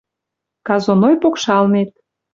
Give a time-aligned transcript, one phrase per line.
[0.67, 1.89] Казоной покшалнет